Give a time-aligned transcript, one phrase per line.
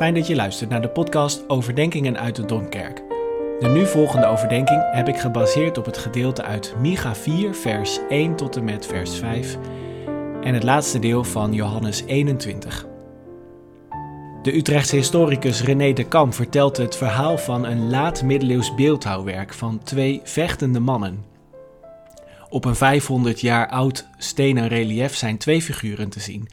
[0.00, 3.02] Fijn dat je luistert naar de podcast Overdenkingen uit de Domkerk.
[3.58, 8.36] De nu volgende overdenking heb ik gebaseerd op het gedeelte uit Micha 4, vers 1
[8.36, 9.58] tot en met vers 5
[10.42, 12.86] en het laatste deel van Johannes 21.
[14.42, 20.20] De Utrechtse historicus René de Kam vertelt het verhaal van een laat-middeleeuws beeldhouwwerk van twee
[20.24, 21.24] vechtende mannen.
[22.48, 26.48] Op een 500 jaar oud stenen relief zijn twee figuren te zien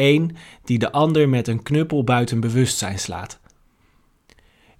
[0.00, 3.40] één die de ander met een knuppel buiten bewustzijn slaat.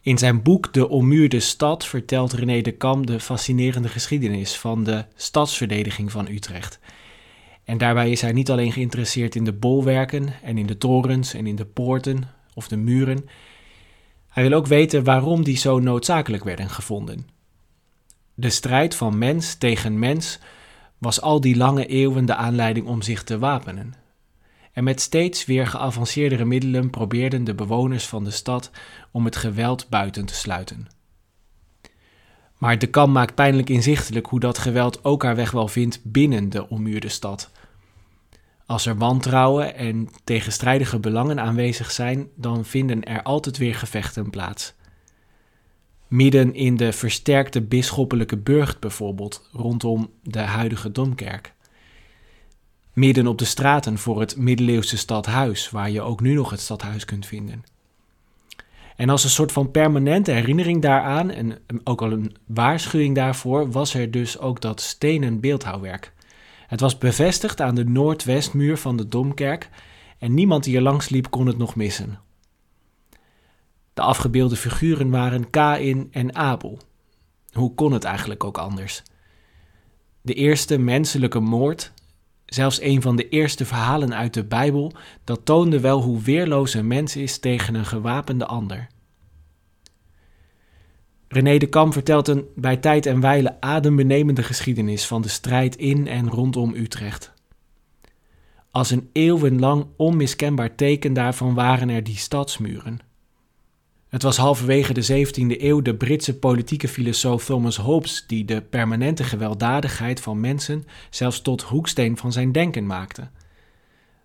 [0.01, 5.05] In zijn boek De Ommuurde Stad vertelt René de Kam de fascinerende geschiedenis van de
[5.15, 6.79] stadsverdediging van Utrecht.
[7.65, 11.46] En daarbij is hij niet alleen geïnteresseerd in de bolwerken en in de torens en
[11.46, 13.29] in de poorten of de muren.
[14.29, 17.27] Hij wil ook weten waarom die zo noodzakelijk werden gevonden.
[18.34, 20.38] De strijd van mens tegen mens
[20.99, 23.99] was al die lange eeuwen de aanleiding om zich te wapenen
[24.73, 28.71] en met steeds weer geavanceerdere middelen probeerden de bewoners van de stad
[29.10, 30.87] om het geweld buiten te sluiten.
[32.59, 36.49] Maar de Kam maakt pijnlijk inzichtelijk hoe dat geweld ook haar weg wel vindt binnen
[36.49, 37.51] de ommuurde stad.
[38.66, 44.74] Als er wantrouwen en tegenstrijdige belangen aanwezig zijn, dan vinden er altijd weer gevechten plaats.
[46.09, 51.55] Midden in de versterkte bisschoppelijke burcht bijvoorbeeld, rondom de huidige domkerk
[53.01, 57.04] midden op de straten voor het middeleeuwse stadhuis, waar je ook nu nog het stadhuis
[57.04, 57.65] kunt vinden.
[58.96, 63.95] En als een soort van permanente herinnering daaraan en ook al een waarschuwing daarvoor, was
[63.95, 66.12] er dus ook dat stenen beeldhouwwerk.
[66.66, 69.69] Het was bevestigd aan de noordwestmuur van de domkerk
[70.19, 72.19] en niemand die er langs liep kon het nog missen.
[73.94, 76.78] De afgebeelde figuren waren Kain en Abel.
[77.53, 79.03] Hoe kon het eigenlijk ook anders?
[80.22, 81.93] De eerste menselijke moord
[82.50, 84.93] Zelfs een van de eerste verhalen uit de Bijbel,
[85.25, 88.88] dat toonde wel hoe weerloos een mens is tegen een gewapende ander.
[91.28, 96.06] René de Kam vertelt een bij tijd en wijle adembenemende geschiedenis van de strijd in
[96.06, 97.33] en rondom Utrecht.
[98.71, 103.09] Als een eeuwenlang onmiskenbaar teken daarvan waren er die stadsmuren.
[104.10, 109.25] Het was halverwege de 17e eeuw de Britse politieke filosoof Thomas Hobbes die de permanente
[109.25, 113.28] gewelddadigheid van mensen zelfs tot hoeksteen van zijn denken maakte.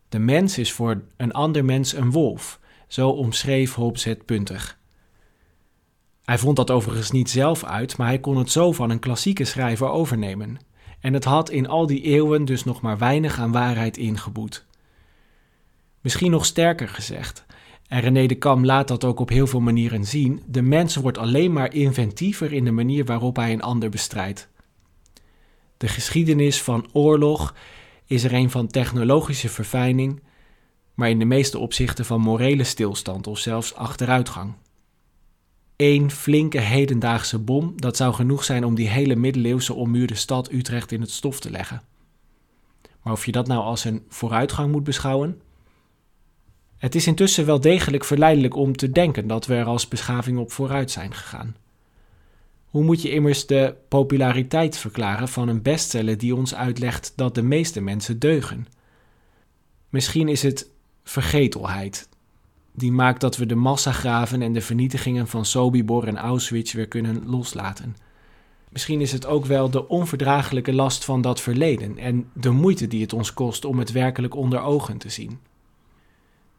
[0.10, 4.78] De mens is voor een ander mens een wolf, zo omschreef Hobbes het puntig.
[6.24, 9.46] Hij vond dat overigens niet zelf uit, maar hij kon het zo van een klassieke
[9.46, 10.58] schrijver overnemen.
[11.00, 14.66] En het had in al die eeuwen dus nog maar weinig aan waarheid ingeboet.
[16.02, 17.46] Misschien nog sterker gezegd,
[17.88, 20.44] en René de Kam laat dat ook op heel veel manieren zien.
[20.48, 24.50] De mens wordt alleen maar inventiever in de manier waarop hij een ander bestrijdt.
[25.78, 27.56] De geschiedenis van oorlog
[28.06, 30.24] is er een van technologische verfijning,
[30.94, 34.54] maar in de meeste opzichten van morele stilstand of zelfs achteruitgang.
[35.76, 40.92] Eén flinke hedendaagse bom, dat zou genoeg zijn om die hele middeleeuwse ommuurde stad Utrecht
[40.92, 41.82] in het stof te leggen.
[43.02, 45.42] Maar of je dat nou als een vooruitgang moet beschouwen,
[46.78, 50.52] het is intussen wel degelijk verleidelijk om te denken dat we er als beschaving op
[50.52, 51.56] vooruit zijn gegaan.
[52.66, 57.44] Hoe moet je immers de populariteit verklaren van een bestseller die ons uitlegt dat de
[57.44, 58.68] meeste mensen deugen?
[59.90, 60.70] Misschien is het
[61.04, 62.10] vergetelheid
[62.76, 67.28] die maakt dat we de massagraven en de vernietigingen van Sobibor en Auschwitz weer kunnen
[67.28, 67.96] loslaten.
[68.70, 73.02] Misschien is het ook wel de onverdraaglijke last van dat verleden en de moeite die
[73.02, 75.40] het ons kost om het werkelijk onder ogen te zien.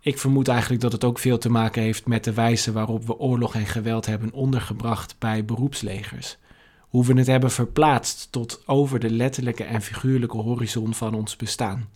[0.07, 3.19] Ik vermoed eigenlijk dat het ook veel te maken heeft met de wijze waarop we
[3.19, 6.37] oorlog en geweld hebben ondergebracht bij beroepslegers.
[6.79, 11.89] Hoe we het hebben verplaatst tot over de letterlijke en figuurlijke horizon van ons bestaan.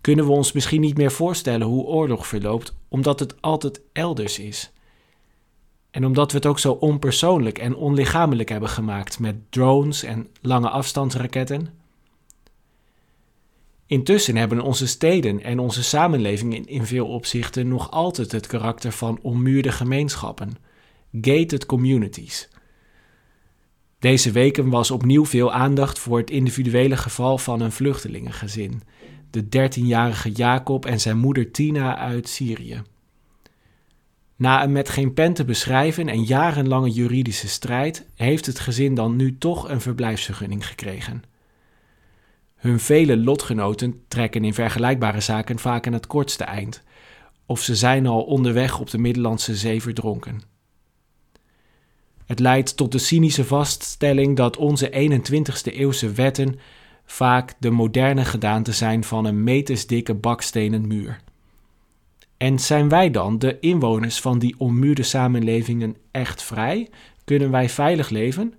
[0.00, 4.72] Kunnen we ons misschien niet meer voorstellen hoe oorlog verloopt, omdat het altijd elders is?
[5.90, 10.68] En omdat we het ook zo onpersoonlijk en onlichamelijk hebben gemaakt met drones en lange
[10.68, 11.81] afstandsraketten?
[13.92, 19.18] Intussen hebben onze steden en onze samenleving in veel opzichten nog altijd het karakter van
[19.22, 20.52] ommuurde gemeenschappen,
[21.20, 22.48] gated communities.
[23.98, 28.82] Deze weken was opnieuw veel aandacht voor het individuele geval van een vluchtelingengezin,
[29.30, 32.82] de 13-jarige Jacob en zijn moeder Tina uit Syrië.
[34.36, 39.16] Na een met geen pen te beschrijven en jarenlange juridische strijd, heeft het gezin dan
[39.16, 41.30] nu toch een verblijfsvergunning gekregen.
[42.62, 46.82] Hun vele lotgenoten trekken in vergelijkbare zaken vaak aan het kortste eind,
[47.46, 50.42] of ze zijn al onderweg op de Middellandse Zee verdronken.
[52.26, 56.58] Het leidt tot de cynische vaststelling dat onze 21ste eeuwse wetten
[57.04, 61.20] vaak de moderne gedaante zijn van een metersdikke bakstenen muur.
[62.36, 66.90] En zijn wij dan, de inwoners van die onmuurde samenlevingen, echt vrij?
[67.24, 68.54] Kunnen wij veilig leven?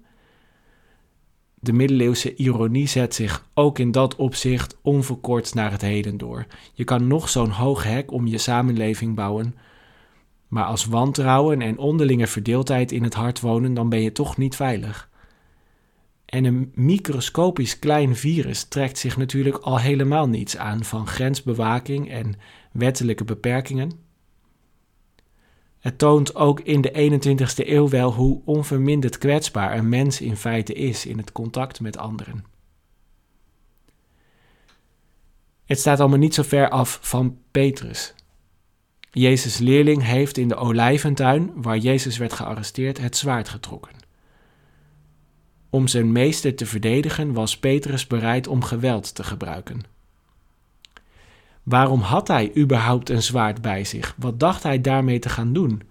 [1.63, 6.45] De middeleeuwse ironie zet zich ook in dat opzicht onverkort naar het heden door.
[6.73, 9.55] Je kan nog zo'n hoog hek om je samenleving bouwen,
[10.47, 14.55] maar als wantrouwen en onderlinge verdeeldheid in het hart wonen, dan ben je toch niet
[14.55, 15.09] veilig.
[16.25, 22.35] En een microscopisch klein virus trekt zich natuurlijk al helemaal niets aan van grensbewaking en
[22.71, 23.91] wettelijke beperkingen.
[25.83, 30.73] Het toont ook in de 21ste eeuw wel hoe onverminderd kwetsbaar een mens in feite
[30.73, 32.45] is in het contact met anderen.
[35.65, 38.13] Het staat allemaal niet zo ver af van Petrus.
[39.11, 43.95] Jezus' leerling heeft in de olijventuin, waar Jezus werd gearresteerd, het zwaard getrokken.
[45.69, 49.92] Om zijn meester te verdedigen was Petrus bereid om geweld te gebruiken.
[51.63, 54.15] Waarom had hij überhaupt een zwaard bij zich?
[54.17, 55.81] Wat dacht hij daarmee te gaan doen?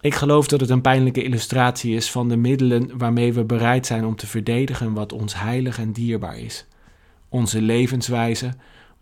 [0.00, 4.04] Ik geloof dat het een pijnlijke illustratie is van de middelen waarmee we bereid zijn
[4.04, 6.66] om te verdedigen wat ons heilig en dierbaar is.
[7.28, 8.54] Onze levenswijze,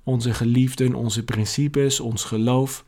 [0.03, 2.85] onze geliefden, onze principes, ons geloof.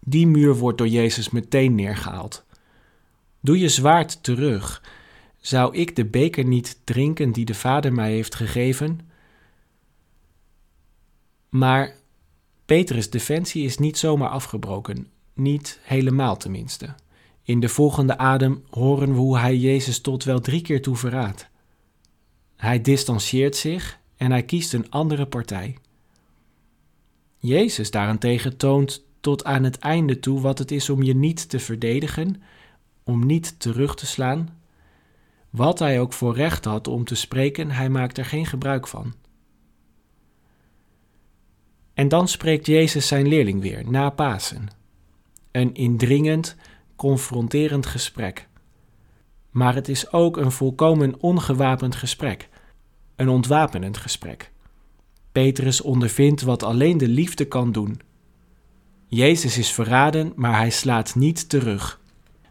[0.00, 2.44] Die muur wordt door Jezus meteen neergehaald.
[3.40, 4.82] Doe je zwaard terug.
[5.40, 9.00] Zou ik de beker niet drinken die de Vader mij heeft gegeven?
[11.54, 11.94] Maar
[12.64, 16.94] Petrus' defensie is niet zomaar afgebroken, niet helemaal tenminste.
[17.42, 21.48] In de volgende adem horen we hoe hij Jezus tot wel drie keer toe verraadt.
[22.56, 25.76] Hij distancieert zich en hij kiest een andere partij.
[27.38, 31.58] Jezus daarentegen toont tot aan het einde toe wat het is om je niet te
[31.58, 32.42] verdedigen,
[33.04, 34.60] om niet terug te slaan.
[35.50, 39.14] Wat hij ook voor recht had om te spreken, hij maakt er geen gebruik van.
[42.04, 44.68] En dan spreekt Jezus zijn leerling weer, na Pasen.
[45.50, 46.56] Een indringend,
[46.96, 48.48] confronterend gesprek.
[49.50, 52.48] Maar het is ook een volkomen ongewapend gesprek,
[53.16, 54.52] een ontwapenend gesprek.
[55.32, 58.00] Petrus ondervindt wat alleen de liefde kan doen.
[59.06, 62.00] Jezus is verraden, maar hij slaat niet terug.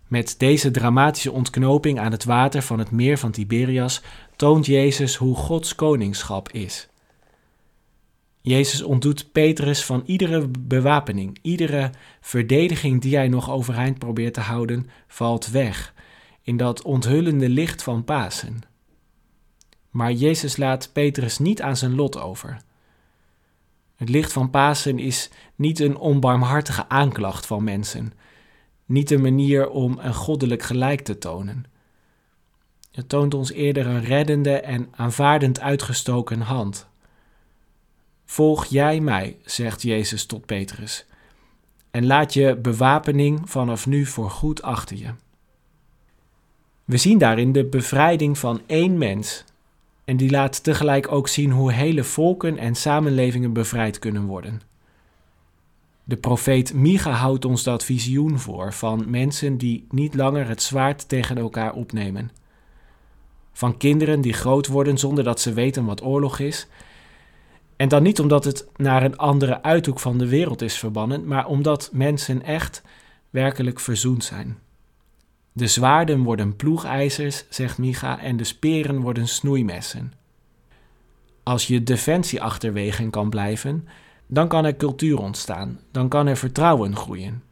[0.07, 4.01] Met deze dramatische ontknoping aan het water van het meer van Tiberias
[4.35, 6.87] toont Jezus hoe Gods koningschap is.
[8.45, 11.91] Jezus ontdoet Petrus van iedere bewapening, iedere
[12.21, 15.93] verdediging die hij nog overeind probeert te houden, valt weg
[16.41, 18.61] in dat onthullende licht van Pasen.
[19.89, 22.57] Maar Jezus laat Petrus niet aan zijn lot over.
[23.95, 28.13] Het licht van Pasen is niet een onbarmhartige aanklacht van mensen,
[28.85, 31.65] niet een manier om een goddelijk gelijk te tonen.
[32.91, 36.91] Het toont ons eerder een reddende en aanvaardend uitgestoken hand.
[38.25, 41.05] Volg jij mij, zegt Jezus tot Petrus,
[41.91, 45.09] en laat je bewapening vanaf nu voor goed achter je.
[46.85, 49.43] We zien daarin de bevrijding van één mens
[50.05, 54.61] en die laat tegelijk ook zien hoe hele volken en samenlevingen bevrijd kunnen worden.
[56.03, 61.09] De profeet Micha houdt ons dat visioen voor van mensen die niet langer het zwaard
[61.09, 62.31] tegen elkaar opnemen.
[63.53, 66.67] Van kinderen die groot worden zonder dat ze weten wat oorlog is.
[67.75, 71.47] En dan niet omdat het naar een andere uithoek van de wereld is verbannen, maar
[71.47, 72.81] omdat mensen echt
[73.29, 74.57] werkelijk verzoend zijn.
[75.51, 80.13] De zwaarden worden ploegijzers, zegt Micha, en de speren worden snoeimessen.
[81.43, 83.87] Als je defensie achterwege kan blijven,
[84.27, 87.43] dan kan er cultuur ontstaan, dan kan er vertrouwen groeien.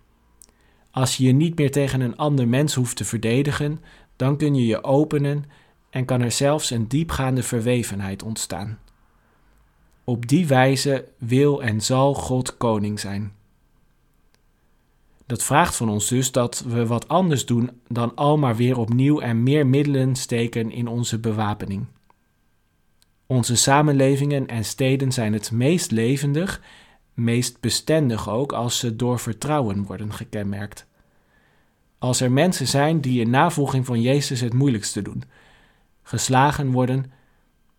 [0.92, 3.82] Als je je niet meer tegen een ander mens hoeft te verdedigen,
[4.16, 5.46] dan kun je je openen
[5.90, 8.80] en kan er zelfs een diepgaande verwevenheid ontstaan.
[10.04, 13.34] Op die wijze wil en zal God koning zijn.
[15.26, 19.20] Dat vraagt van ons dus dat we wat anders doen dan al maar weer opnieuw
[19.20, 21.86] en meer middelen steken in onze bewapening.
[23.26, 26.62] Onze samenlevingen en steden zijn het meest levendig,
[27.14, 30.88] meest bestendig ook als ze door vertrouwen worden gekenmerkt.
[31.98, 35.24] Als er mensen zijn die in navolging van Jezus het moeilijkste doen,
[36.04, 37.12] geslagen worden,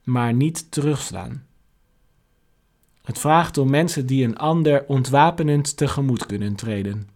[0.03, 1.47] maar niet terugslaan.
[3.03, 7.13] Het vraagt om mensen die een ander ontwapenend tegemoet kunnen treden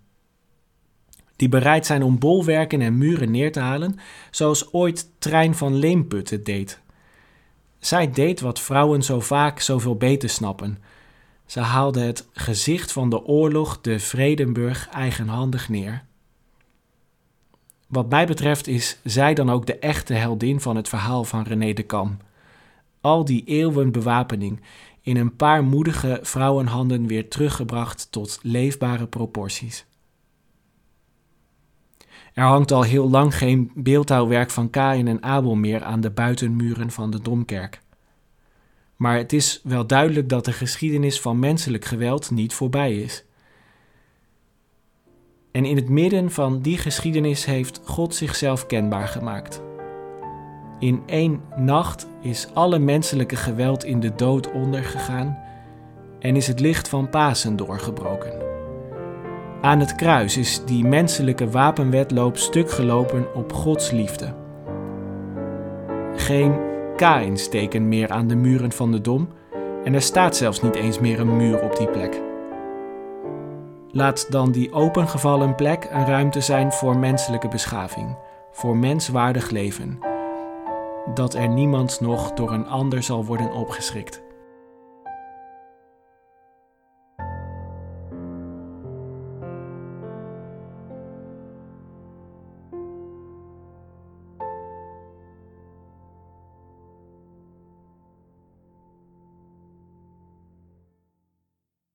[1.37, 3.99] die bereid zijn om bolwerken en muren neer te halen,
[4.31, 6.81] zoals ooit Trein van Leemput het deed.
[7.79, 10.79] Zij deed wat vrouwen zo vaak zoveel beter snappen.
[11.47, 16.05] Ze haalde het gezicht van de oorlog, de Vredenburg, eigenhandig neer.
[17.87, 21.73] Wat mij betreft is zij dan ook de echte heldin van het verhaal van René
[21.73, 22.19] de Kam.
[23.01, 24.61] Al die eeuwen bewapening,
[25.07, 29.87] in een paar moedige vrouwenhanden weer teruggebracht tot leefbare proporties.
[32.35, 36.91] Er hangt al heel lang geen beeldhouwwerk van Kain en Abel meer aan de buitenmuren
[36.91, 37.81] van de Domkerk.
[38.97, 43.25] Maar het is wel duidelijk dat de geschiedenis van menselijk geweld niet voorbij is.
[45.51, 49.66] En in het midden van die geschiedenis heeft God zichzelf kenbaar gemaakt.
[50.79, 55.39] In één nacht is alle menselijke geweld in de dood ondergegaan
[56.19, 58.33] en is het licht van Pasen doorgebroken.
[59.61, 64.35] Aan het kruis is die menselijke wapenwetloop stuk gelopen op Gods liefde.
[66.17, 66.55] Geen
[66.97, 69.29] Kaïnsteken meer aan de muren van de dom
[69.85, 72.21] en er staat zelfs niet eens meer een muur op die plek.
[73.91, 78.17] Laat dan die opengevallen plek een ruimte zijn voor menselijke beschaving,
[78.53, 79.99] voor menswaardig leven,
[81.15, 84.26] dat er niemand nog door een ander zal worden opgeschrikt.